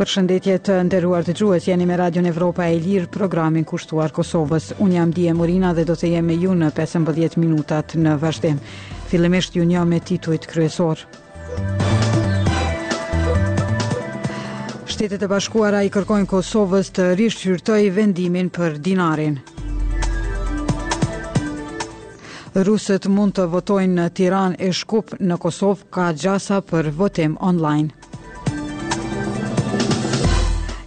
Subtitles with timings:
[0.00, 4.70] Për shëndetje të nderuar të gjuës, jeni me Radion Evropa e Lirë, programin kushtuar Kosovës.
[4.84, 8.60] Unë jam Dje Morina dhe do të jem me ju në 15 minutat në vazhdem.
[9.12, 11.04] Filëmesht ju një me tituit kryesor.
[14.92, 19.40] Shtetet e bashkuara i kërkojnë Kosovës të rishqyrtoj vendimin për dinarin.
[22.54, 27.90] Rusët mund të votojnë në Tiran e Shkup në Kosovë ka gjasa për votim online.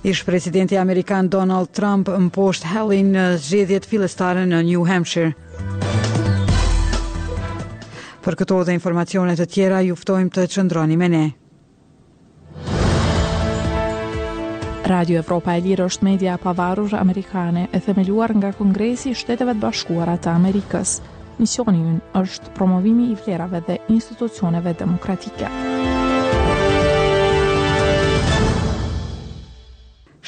[0.03, 5.31] Ish presidenti Amerikan Donald Trump më poshtë helin në zxedjet filestare në New Hampshire.
[8.23, 11.23] Për këto dhe informacionet të tjera, juftojmë të qëndroni me ne.
[14.91, 20.19] Radio Evropa e Lirë është media pavarur amerikane e themeluar nga Kongresi Shteteve të Bashkuara
[20.19, 20.97] të Amerikës.
[21.41, 25.72] Një shkollë është promovimi i vlerave dhe institucioneve demokratike.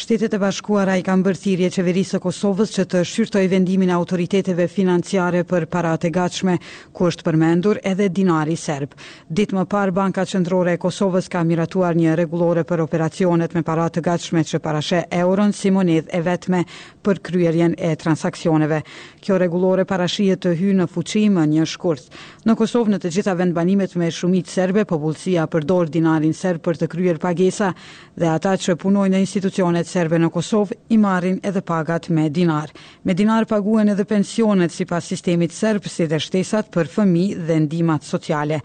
[0.05, 3.93] Shtetet e Bashkuara i kanë bërë thirrje qeverisë së Kosovës që të shqyrtojë vendimin e
[3.95, 6.59] autoriteteve financiare për paratë gatshme,
[6.93, 8.93] ku është përmendur edhe dinari serb.
[9.37, 13.87] Ditë më parë Banka Qendrore e Kosovës ka miratuar një rregullore për operacionet me para
[13.89, 16.61] të gatshme që parashë euron si monedhë e vetme
[17.05, 18.83] për kryerjen e transaksioneve.
[19.25, 22.05] Kjo rregullore parashihet të hyjë në fuqi më një shkurt.
[22.45, 26.91] Në Kosovë në të gjitha vendbanimet me shumicë serbe popullsia përdor dinarin serb për të
[26.93, 27.73] kryer pagesa
[28.13, 32.71] dhe ata që punojnë në institucione serbe në Kosovë i marrin edhe pagat me dinar.
[33.07, 37.55] Me dinar paguen edhe pensionet si pas sistemit serb si dhe shtesat për fëmi dhe
[37.63, 38.57] ndimat sociale.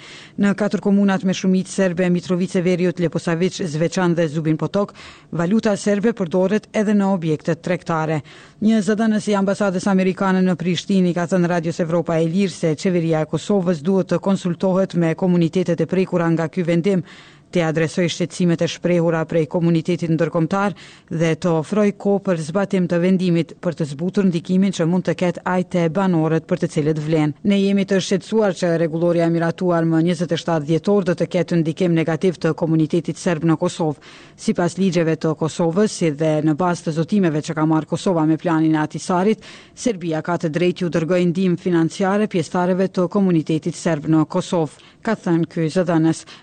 [0.42, 4.94] Në katër komunat me shumit serbe, Mitrovice, Veriut, Leposavic, Zveçan dhe Zubin Potok,
[5.42, 8.20] valuta serbe përdoret edhe në objektet trektare.
[8.66, 13.22] Një zëdënës i ambasadës amerikane në Prishtini ka thënë Radios Evropa e Lirë se qeveria
[13.22, 17.04] e Kosovës duhet të konsultohet me komunitetet e prekura nga ky vendim
[17.50, 20.74] të adresoj shqecimet e shprehura prej komunitetit ndërkomtar
[21.22, 25.14] dhe të ofroj ko për zbatim të vendimit për të zbutur ndikimin që mund të
[25.24, 27.34] ketë ajte e banorët për të cilët vlen.
[27.50, 32.38] Ne jemi të shqetsuar që regulloria miratuar më 27 djetor dhe të ketë ndikim negativ
[32.44, 33.98] të komunitetit serb në Kosovë.
[34.40, 38.26] Si pas ligjeve të Kosovës si dhe në bas të zotimeve që ka marë Kosova
[38.30, 39.42] me planin e atisarit,
[39.74, 44.78] Serbia ka të drejt ju dërgoj ndim financiare pjestareve të komunitetit serb në Kosovë.
[45.02, 45.84] Ka thënë kjo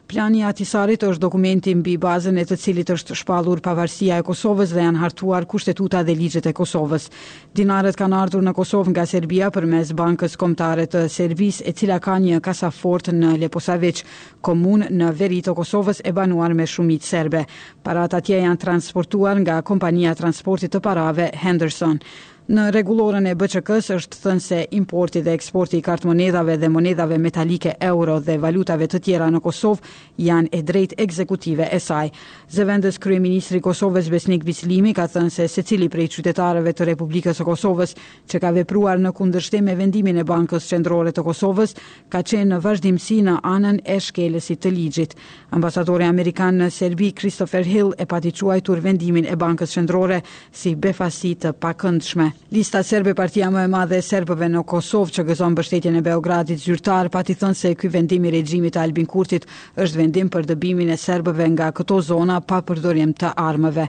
[0.10, 0.40] plani
[0.98, 4.98] Kosovit është dokumenti mbi bazën e të cilit është shpallur pavarësia e Kosovës dhe janë
[5.02, 7.04] hartuar kushtetuta dhe ligjet e Kosovës.
[7.60, 12.16] Dinarët kanë ardhur në Kosovë nga Serbia përmes Bankës Kombëtare të Servis, e cila ka
[12.24, 14.02] një kasafort në Leposavec,
[14.50, 17.44] komunë në veri të Kosovës e banuar me shumicë serbe.
[17.86, 22.02] Parat atje janë transportuar nga kompania transportit të parave Henderson.
[22.48, 27.74] Në regulorën e BÇK-s është thënë se importi dhe eksporti i kartmonedhave dhe monedhave metalike
[27.84, 29.92] euro dhe valutave të tjera në Kosovë
[30.24, 32.06] janë e drejtë ekzekutive e saj.
[32.56, 37.48] Zëvendës kryeministri i Kosovës Besnik Bislimi ka thënë se secili prej qytetarëve të Republikës së
[37.50, 37.96] Kosovës
[38.32, 41.76] që ka vepruar në kundërshtim me vendimin e Bankës Qendrore të Kosovës
[42.16, 45.18] ka qenë në vazhdimsi në anën e shkelësit të ligjit.
[45.52, 48.34] Ambasadori amerikan në Serbi Christopher Hill e pati
[48.88, 50.22] vendimin e Bankës Qendrore
[50.54, 52.37] si befasi të pakëndshme.
[52.54, 56.62] Lista serbe partia më e madhe e serbëve në Kosovë që gëzon mbështetjen e Beogradit
[56.64, 59.48] zyrtar, pati thënë se ky vendim i regjimit të Albin Kurtit
[59.84, 63.88] është vendim për dëbimin e serbëve nga këto zona pa përdorim të armëve.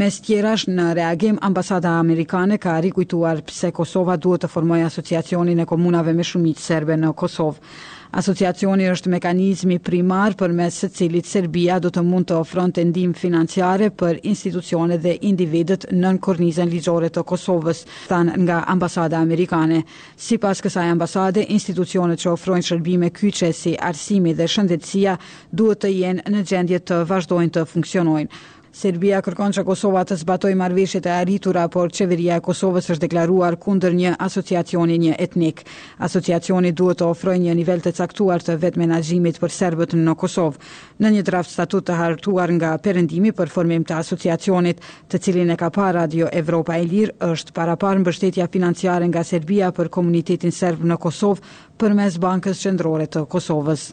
[0.00, 5.68] Me stjerash në reagim ambasada amerikane ka rikujtuar pse Kosova duhet të formojë asociacionin e
[5.74, 7.68] komunave me shumicë serbe në Kosovë.
[8.08, 12.84] Asociacioni është mekanizmi primar për mes së cilit Serbia do të mund të ofron të
[12.88, 19.82] ndim financiare për institucione dhe individet nën kornizën ligjore të Kosovës, than nga ambasada amerikane.
[20.16, 25.18] Si pas kësaj ambasade, institucione që ofrojnë shërbime kyqe si arsimi dhe shëndetësia
[25.52, 28.40] duhet të jenë në gjendje të vazhdojnë të funksionojnë.
[28.78, 33.56] Serbia kërkon që Kosova të zbatoj marveshjet e arritura, por qeveria e Kosovës është deklaruar
[33.58, 35.64] kunder një asociacioni një etnik.
[36.08, 40.62] Asociacioni duhet të ofroj një nivel të caktuar të vetë menajimit për serbët në Kosovë.
[41.02, 45.58] Në një draft statut të hartuar nga perendimi për formim të asociacionit të cilin e
[45.58, 49.90] ka parë Radio Evropa e Lirë, është para par në bështetja financiare nga Serbia për
[49.98, 51.42] komunitetin serbë në Kosovë
[51.82, 53.88] për mes bankës qëndrore të Kosovës.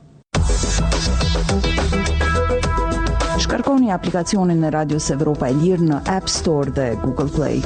[3.46, 7.60] Shkarkoni aplikacionin në Radios Evropa e Lirë në App Store dhe Google Play.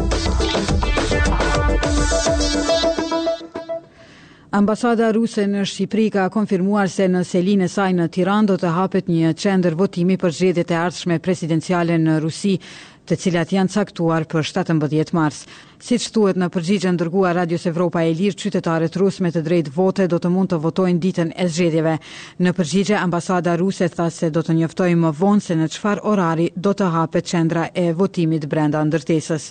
[4.59, 8.73] Ambasada ruse në Shqipëri ka konfirmuar se në selinë e saj në Tiranë do të
[8.75, 12.57] hapet një qendër votimi për zgjedhjet e ardhshme presidenciale në Rusi,
[13.07, 15.43] të cilat janë caktuar për 17 mars.
[15.79, 19.67] Si që thuet në përgjigjën dërgua Radios Evropa e Lirë, qytetarët rusë me të drejt
[19.71, 21.93] vote do të mund të votojnë ditën e zxedjeve.
[22.43, 26.49] Në përgjigjë, ambasada ruse tha se do të njëftoj më vonë se në qfar orari
[26.51, 29.45] do të hape qendra e votimit brenda ndërtesës.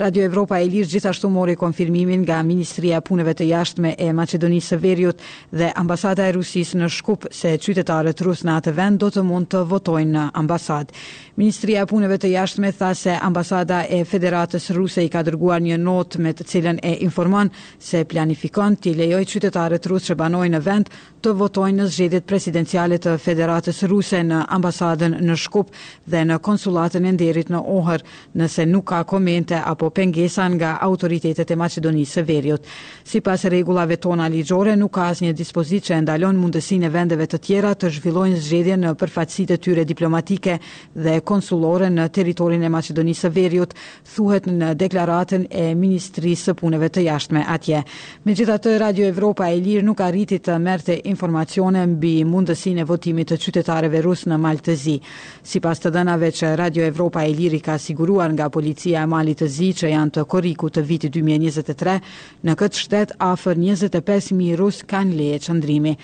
[0.00, 4.80] Radio Evropa e Lirë gjithashtu mori konfirmimin nga Ministria Puneve të Jashtme e Macedonisë së
[4.86, 5.20] Veriut
[5.52, 9.52] dhe ambasada e Rusis në shkup se qytetarët rusë në atë vend do të mund
[9.52, 10.88] të votojnë në ambasad.
[11.36, 16.20] Ministria Puneve të Jashtme tha se ambasada e Federatës Ruse i ka dërguar një notë
[16.24, 17.50] me të cilën e informon
[17.82, 20.90] se planifikon të lejoj qytetarët rusë që banojnë në vend
[21.24, 25.72] të votojnë në zxedit presidenciale të Federatës Ruse në ambasadën në Shkup
[26.12, 28.04] dhe në konsulatën e nderit në Ohër,
[28.38, 32.62] nëse nuk ka komente apo pengesa nga autoritetet e Macedonisë së Veriut.
[33.04, 37.26] Si pas regullave tona ligjore, nuk ka asë një dispozit që endalon mundësin e vendeve
[37.26, 40.58] të tjera të zhvillojnë zgjedje në përfatsit e tyre diplomatike
[41.06, 43.74] dhe konsulore në teritorin e Macedonisë së Veriut,
[44.14, 47.80] thuhet në deklaratën e Ministrisë së Punëve të Jashtme atje.
[48.26, 52.86] Me gjitha të Radio Evropa e Lirë nuk arriti të merte informacione mbi mundësinë e
[52.90, 54.96] votimit të qytetareve rusë në Malë të Zi.
[55.46, 59.36] Si pas të dënave që Radio Evropa e Lirë ka siguruar nga policia e Malë
[59.42, 61.96] të Zi që janë të koriku të viti 2023,
[62.46, 65.96] në këtë shtet afer 25.000 rusë kanë leje qëndrimi.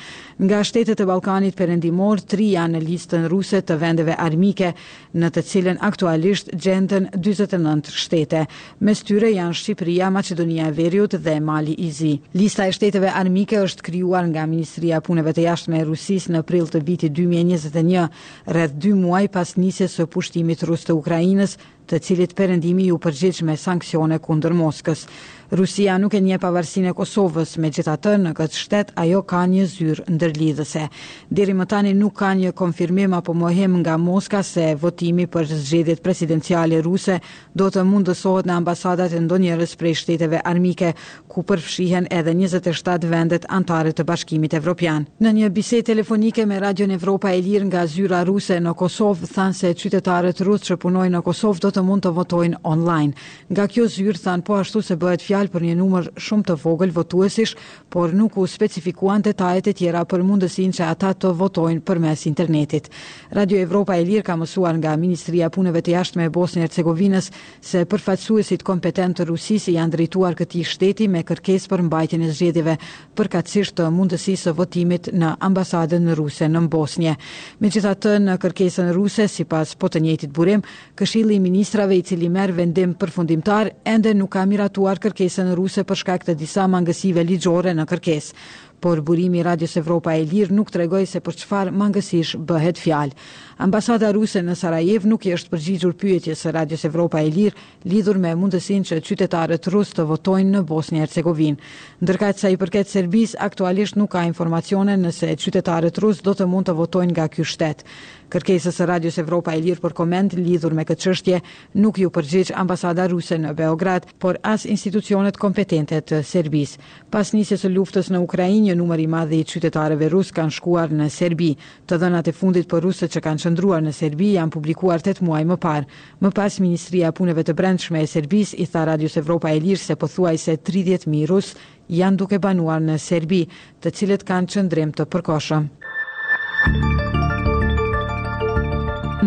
[0.47, 4.73] Nga shtetet e Balkanit Perëndimor tri janë në listën ruse të vendeve armike,
[5.13, 8.47] në të cilën aktualisht gjendën 29 shtete.
[8.81, 12.13] Mes tyre janë janë Shqipëria, Maqedonia e Veriut dhe Mali i Zi.
[12.39, 16.45] Lista e shteteve armike është krijuar nga Ministria e Punëve të Jashtme e Rusisë në
[16.49, 18.07] prill të vitit 2021,
[18.55, 21.57] rreth 2 muaj pas nisjes së pushtimit rus të Ukrainës,
[21.91, 25.07] të cilit perëndimi u përgjigj me sanksione kundër Moskës.
[25.55, 29.43] Rusia nuk e nje pavarësin e Kosovës, me gjitha të në këtë shtet, ajo ka
[29.45, 30.85] një zyrë ndërlidhëse.
[31.29, 36.01] Diri më tani nuk ka një konfirmim apo mohem nga Moska se votimi për zxedjet
[36.01, 37.19] presidenciale ruse
[37.53, 40.95] do të mundësohet në ambasadat e ndonjërës prej shteteve armike,
[41.29, 45.05] ku përfshihen edhe 27 vendet antare të bashkimit evropian.
[45.21, 49.29] Në një bisej telefonike me Radio Në Evropa e Lirë nga zyra ruse në Kosovë,
[49.37, 53.13] thanë se qytetarët rusë që punojnë në Kosovë do të mund të votojnë online.
[53.53, 56.93] Nga kjo zyrë, than po ashtu se bëhet fjalë për një numër shumë të vogël
[56.95, 57.57] votuesish,
[57.93, 62.89] por nuk u specifikuan detajet e tjera për mundësinë që ata të votojnë përmes internetit.
[63.35, 67.31] Radio Evropa e Lirë ka mësuar nga Ministria e Punëve të Jashtme e Bosnjë-Hercegovinës
[67.65, 72.77] se përfaqësuesit kompetent të Rusisë janë drejtuar këtij shteti me kërkesë për mbajtjen e zgjedhjeve
[73.19, 77.17] përkatësisht të mundësisë së votimit në ambasadën ruse në Bosnjë.
[77.63, 80.63] Megjithatë, në kërkesën ruse sipas Potënjetit Burim,
[80.97, 85.85] Këshilli i Ministrave i cili merr vendim përfundimtar ende nuk ka miratuar kërkesën ankesën ruse
[85.91, 88.35] për shkak të disa mangësive ligjore në kërkesë
[88.83, 93.15] por burimi i Radios Evropa e Lirë nuk tregoi se për çfarë mangësish bëhet fjalë.
[93.63, 98.19] Ambasada ruse në Sarajevo nuk i është përgjigjur pyetjes së Radios Evropa e Lirë lidhur
[98.19, 101.61] me mundësinë që qytetarët rusë të votojnë në Bosnjë Hercegovinë.
[102.03, 106.69] Ndërkaq sa i përket Serbisë, aktualisht nuk ka informacione nëse qytetarët rusë do të mund
[106.69, 107.87] të votojnë nga ky shtet.
[108.33, 111.41] Kërkesës së Radios Evropa e Lirë për koment lidhur me këtë çështje
[111.85, 116.79] nuk ju përgjigj ambasada ruse në Beograd, por as institucionet kompetente të Serbisë.
[117.13, 120.93] Pas nisjes së luftës në Ukrainë, një numër i madh i qytetarëve rus kanë shkuar
[120.97, 121.53] në Serbi.
[121.87, 125.45] Të dhënat e fundit për rusët që kanë qëndruar në Serbi janë publikuar 8 muaj
[125.53, 125.87] më parë.
[126.21, 129.83] Më pas Ministria e Punëve të Brendshme e Serbisë i tha Radios Evropa e Lirë
[129.85, 131.53] se pothuajse 30000 rus
[131.93, 133.45] janë duke banuar në Serbi,
[133.83, 135.69] të cilët kanë qëndrim të përkohshëm.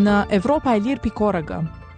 [0.01, 1.55] Në Evropa e Lirë pikorëg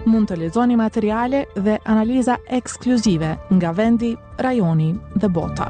[0.07, 5.67] mund të lexoni materiale dhe analiza ekskluzive nga vendi, rajoni dhe bota.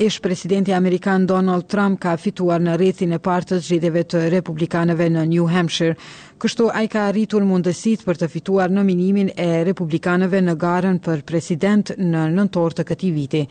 [0.00, 5.08] Ish presidenti amerikan Donald Trump ka fituar në rrethin e parë të zgjedhjeve të republikanëve
[5.10, 5.96] në New Hampshire.
[6.38, 11.90] Kështu ai ka arritur mundësitë për të fituar nominimin e republikanëve në garën për president
[12.12, 13.42] në nëntor të këtij viti.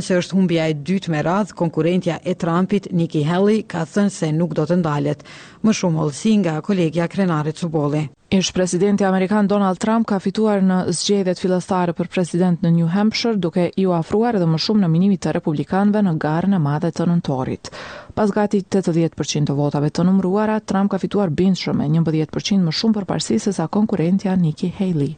[0.00, 4.32] se është humbja e dytë me radh, konkurrentja e Trumpit Nikki Haley ka thënë se
[4.32, 5.22] nuk do të ndalet.
[5.62, 8.08] Më shumë olësi nga kolegja Krenare Cuboli.
[8.28, 13.38] Ish presidenti Amerikan Donald Trump ka fituar në zgjedhjet fillestare për president në New Hampshire,
[13.44, 17.06] duke ju afruar edhe më shumë në minimit të republikanve në garën e madhe të
[17.12, 17.70] nëntorit.
[18.16, 22.96] Pas gati 80% të votave të numruara, Trump ka fituar bindshëm me 11% më shumë
[22.96, 25.10] për parësi se sa konkurentja Nikki Haley.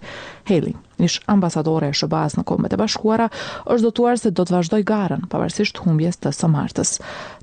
[0.50, 0.72] Haley,
[1.06, 3.28] ish ambasadore e shëbaz në kombet e bashkuara,
[3.70, 6.92] është do se do të vazhdoj garën, pavarësisht humbjes të së martës.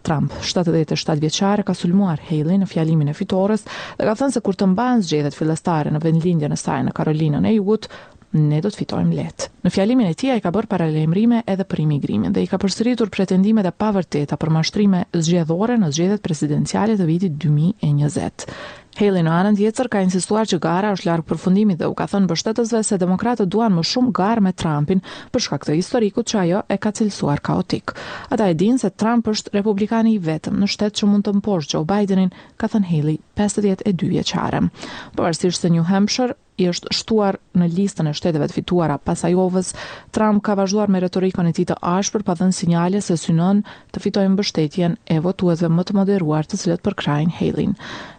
[0.03, 4.59] Trump, 77 vjeqare, ka sulmuar Haley në fjalimin e fitores dhe ka thënë se kur
[4.59, 7.87] të mbanë zgjethet filastare në vendlindje në sajnë në Karolinën e Iwut,
[8.35, 9.49] ne do të fitojmë lehtë.
[9.65, 13.09] Në fjalimin e tij ai ka bërë paralajmërime edhe për imigrimin dhe i ka përsëritur
[13.13, 18.49] pretendimet e pavërteta për mashtrime zgjedhore në zgjedhjet presidenciale të vitit 2020.
[18.95, 22.29] Haley në anën tjetër ka insistuar që gara është larg përfundimit dhe u ka thënë
[22.29, 25.01] mbështetësve se demokratët duan më shumë garë me Trumpin
[25.33, 27.91] për shkak të historikut që ajo e ka cilësuar kaotik.
[28.31, 31.73] Ata e dinë se Trump është republikani i vetëm në shtetë që mund të mposh
[31.73, 34.71] Joe Bidenin, ka thënë Haley 52 vjeqarem.
[35.19, 39.73] Pavarësisht se New Hampshire i është shtuar në listën e shteteve të fituara pas ajovës,
[40.15, 43.59] Trump ka vazhduar me retorikën e tij të ashpër pa dhënë sinjale se synon
[43.95, 47.73] të fitojë mbështetjen e votuesve më të moderuar të cilët përkrajnë Hailin.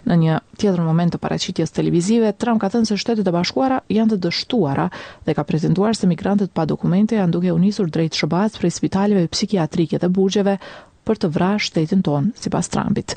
[0.08, 4.14] Në një tjetër moment të paraqitjes televizive, Trump ka thënë se shtetet e bashkuara janë
[4.16, 4.90] të dështuara
[5.26, 9.26] dhe ka prezantuar se migrantët pa dokumente janë duke u nisur drejt shërbas prej spitaleve
[9.36, 10.60] psikiatrike dhe burgjeve
[11.06, 13.14] për të vrarë shtetin ton sipas Trumpit.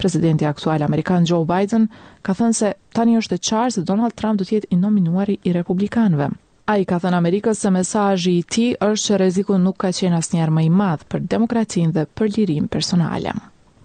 [0.00, 1.84] Presidenti aktual amerikan Joe Biden
[2.26, 5.36] ka thënë se tani është e qartë se Donald Trump do të jetë i nominuari
[5.44, 6.28] i republikanëve.
[6.72, 10.18] A i ka thënë Amerikës se mesajë i ti është që reziku nuk ka qenë
[10.20, 13.36] asë njerë më i madhë për demokratin dhe për lirim personale.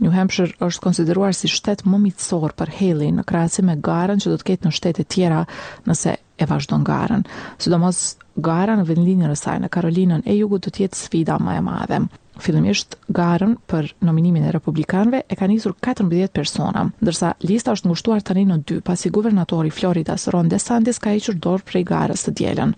[0.01, 4.31] New Hampshire është konsideruar si shtet më mitësor për Haley në krasi me garën që
[4.33, 5.43] do të ketë në shtetet tjera
[5.89, 7.21] nëse e vazhdon garën.
[7.61, 8.01] Sidomos
[8.49, 12.01] gara në vendlinjën e në Karolinën e Jugut do të jetë sfida më e madhe.
[12.39, 18.21] Fillimisht garën për nominimin e republikanëve e ka nisur 14 persona, ndërsa lista është ngushtuar
[18.29, 22.33] tani në dy, pasi guvernatori i Floridas Ron DeSantis ka hequr dorë prej garës të
[22.41, 22.71] dielën.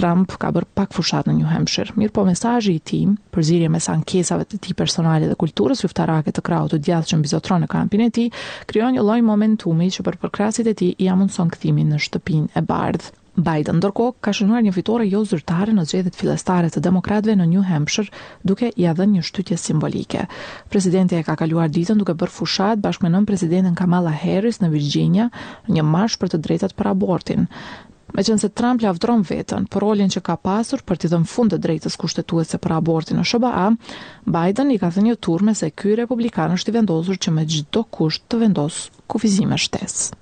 [0.00, 3.88] Trump ka bërë pak fushat në New Hampshire, mirë po mesajë i tim, përzirje mes
[3.94, 8.04] ankesave të ti personale dhe kulturës juftarake të krau të djathtë që mbizotron në kampin
[8.04, 8.26] e ti,
[8.72, 12.64] krijon një loj momentumi që për përkrasit e ti i amundson këthimin në shtëpin e
[12.72, 13.16] bardhë.
[13.44, 17.64] Biden ndërkohë ka shënuar një fitore jo zyrtare në zgjedhjet fillestare të demokratëve në New
[17.68, 18.10] Hampshire,
[18.50, 20.26] duke i ia dhënë një shtytje simbolike.
[20.74, 24.70] Presidenti e ka kaluar ditën duke bërë fushat bashkë me nën presidentin Kamala Harris në
[24.74, 25.30] Virginia,
[25.72, 27.48] një marsh për të drejtat për abortin.
[28.14, 31.26] Me qënë se Trump le avdron vetën për rolin që ka pasur për t'i dhëm
[31.32, 33.66] fund të drejtës kushtetuese për abortin në shëba A,
[34.36, 37.86] Biden i ka thë një turme se kjoj republikanë është i vendosur që me gjithdo
[37.98, 40.18] kusht të vendosë kufizime shtesë.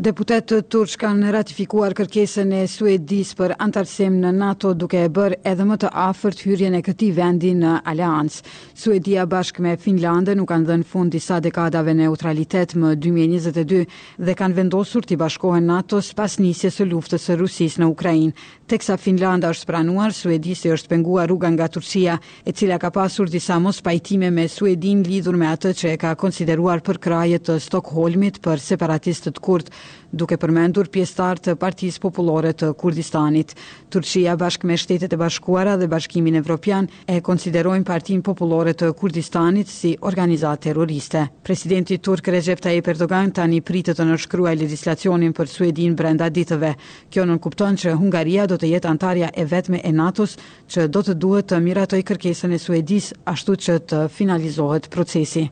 [0.00, 5.64] Deputetë turqë kanë ratifikuar kërkesën e Suedis për antarësim në NATO duke e bërë edhe
[5.68, 8.38] më të afërt hyrjen e këti vendi në Alians.
[8.80, 13.82] Suedia bashkë me Finlande nuk kanë dhenë fund disa dekadave neutralitet më 2022
[14.30, 18.32] dhe kanë vendosur të bashkohen NATO së pas njësje së luftës e Rusis në Ukrajin.
[18.72, 22.16] Teksa Finlanda është pranuar, Suedis e është pengua rruga nga Turqia
[22.46, 26.14] e cila ka pasur disa mos pajtime me Suedin lidhur me atë që e ka
[26.24, 32.72] konsideruar për krajet të Stockholmit për separatistët kurtë Duke përmendur pjesëtar të Partisë Popullore të
[32.80, 33.52] Kurdistanit,
[33.94, 39.70] Turqia bashkë me Shtetet e Bashkuara dhe Bashkimin Evropian e konsiderojnë Partinë Popullore të Kurdistanit
[39.70, 41.22] si organizatë terroriste.
[41.46, 46.74] Presidenti turk Recep Tayyip Erdogan tani pritet të nënshkruaj legjislacionin për Suedin brenda ditëve.
[47.10, 50.36] Kjo nënkupton që Hungaria do të jetë antarja e vetme e NATO-s
[50.74, 55.46] që do të duhet të miratoj kërkesën e Suedis ashtu që të finalizohet procesi.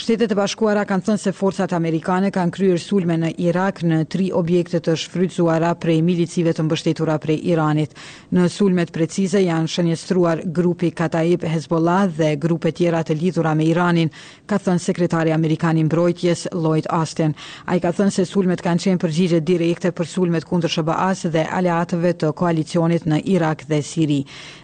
[0.00, 4.30] Shtetet e bashkuara kanë thënë se forcat amerikane kanë kryer sulme në Irak në tri
[4.32, 7.92] objekte të shfrytzuara prej milicive të mbështetura prej Iranit.
[8.32, 14.08] Në sulmet precize janë shënjestruar grupi Kataib Hezbollah dhe grupe tjera të lidhura me Iranin,
[14.48, 17.36] ka thënë sekretari amerikan i mbrojtjes Lloyd Austin.
[17.68, 22.14] Ai ka thënë se sulmet kanë qenë përgjigje direkte për sulmet kundër SBA-s dhe aleatëve
[22.24, 24.18] të koalicionit në Irak dhe Siri.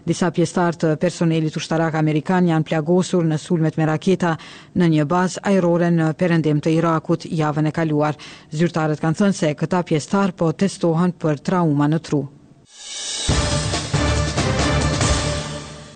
[0.09, 4.33] Disa pjesëtar të personelit ushtarak amerikan janë plagosur në sulmet me raketa
[4.77, 8.15] në një bazë bazë ajrore në perëndim të Irakut javën e kaluar.
[8.55, 12.23] Zyrtarët kanë thënë se këta pjesëtar po testohen për trauma në tru.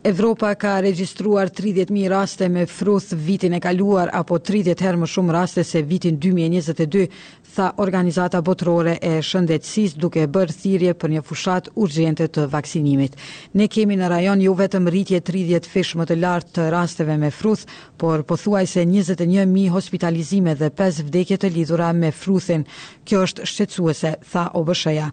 [0.09, 5.35] Evropa ka regjistruar 30.000 raste me fruth vitin e kaluar apo 30 herë më shumë
[5.35, 7.05] raste se vitin 2022
[7.55, 13.15] tha organizata botërore e shëndetësisë duke bërë thirrje për një fushat urgjente të vaksinimit.
[13.59, 17.29] Ne kemi në rajon jo vetëm rritje 30 fish më të lartë të rasteve me
[17.31, 17.65] fruth,
[18.01, 22.63] por pothuajse 21000 hospitalizime dhe 5 vdekje të lidhura me fruthin.
[23.05, 25.09] Kjo është shqetësuese, tha OBSH-ja.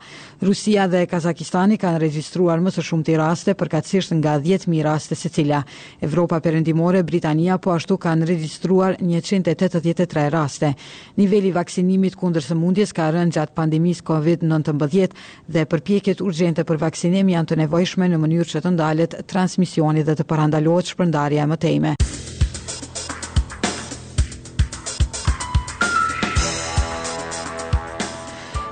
[0.46, 5.62] Rusia dhe Kazakistani kanë regjistruar më së shumti raste përkatësisht nga 10.000 raste se cila.
[6.06, 10.72] Evropa Perëndimore, Britania po ashtu kanë regjistruar 183 raste.
[11.18, 15.16] Nivelli vaksinimit ku kundër sëmundjes ka rënë gjatë pandemisë COVID-19
[15.54, 20.18] dhe përpjekjet urgjente për vaksinim janë të nevojshme në mënyrë që të ndalet transmisioni dhe
[20.20, 21.96] të parandalohet shpërndarja e mëtejme.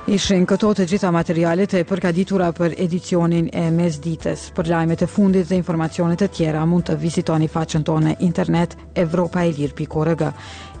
[0.07, 4.45] Ishin këto të gjitha materialet e përkaditura për edicionin e mes ditës.
[4.55, 8.77] Për lajmet e fundit dhe informacionit e tjera mund të visitoni faqën tonë e internet
[9.03, 10.23] evropaelir.org.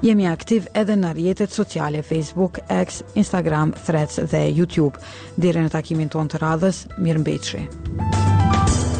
[0.07, 4.95] Jemi aktiv edhe në rjetet sociale Facebook, X, Instagram, Threads dhe YouTube.
[5.35, 8.93] Dire në takimin tonë të radhës, mirë mbeqë.